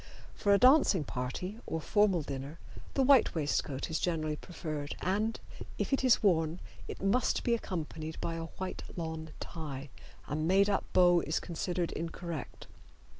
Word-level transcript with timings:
For 0.33 0.51
a 0.51 0.57
dancing 0.57 1.03
party 1.03 1.59
or 1.67 1.79
formal 1.79 2.23
dinner 2.23 2.57
the 2.95 3.03
white 3.03 3.35
waistcoat 3.35 3.87
is 3.91 3.99
generally 3.99 4.35
preferred, 4.35 4.95
and, 5.03 5.39
if 5.77 5.93
it 5.93 6.03
is 6.03 6.23
worn, 6.23 6.59
it 6.87 7.03
must 7.03 7.43
be 7.43 7.53
accompanied 7.53 8.19
by 8.19 8.33
a 8.33 8.45
white 8.57 8.81
lawn 8.95 9.29
tie. 9.39 9.91
A 10.27 10.35
made 10.35 10.71
up 10.71 10.85
bow 10.91 11.19
is 11.21 11.39
considered 11.39 11.91
incorrect. 11.91 12.65